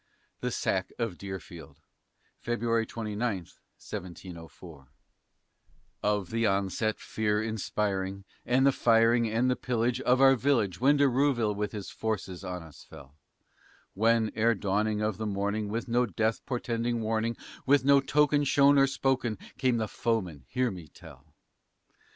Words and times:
THE 0.39 0.49
SACK 0.49 0.91
OF 0.97 1.15
DEERFIELD 1.19 1.79
[February 2.39 2.87
29, 2.87 3.19
1704] 3.37 4.87
Of 6.01 6.31
the 6.31 6.47
onset, 6.47 6.99
fear 6.99 7.43
inspiring, 7.43 8.25
and 8.43 8.65
the 8.65 8.71
firing 8.71 9.29
and 9.29 9.47
the 9.47 9.55
pillage 9.55 10.01
Of 10.01 10.19
our 10.19 10.33
village, 10.35 10.81
when 10.81 10.97
De 10.97 11.07
Rouville 11.07 11.53
with 11.55 11.71
his 11.73 11.91
forces 11.91 12.43
on 12.43 12.63
us 12.63 12.83
fell, 12.83 13.13
When, 13.93 14.31
ere 14.33 14.55
dawning 14.55 15.01
of 15.03 15.19
the 15.19 15.27
morning, 15.27 15.69
with 15.69 15.87
no 15.87 16.07
death 16.07 16.43
portending 16.47 17.01
warning, 17.01 17.37
With 17.67 17.85
no 17.85 18.01
token 18.01 18.43
shown 18.43 18.79
or 18.79 18.87
spoken, 18.87 19.37
came 19.59 19.77
the 19.77 19.87
foeman, 19.87 20.45
hear 20.47 20.71
me 20.71 20.87
tell. 20.87 21.31